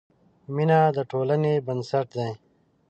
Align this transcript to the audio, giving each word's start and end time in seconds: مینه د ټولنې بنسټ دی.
مینه 0.53 0.79
د 0.95 0.97
ټولنې 1.11 1.53
بنسټ 1.65 2.07
دی. 2.17 2.31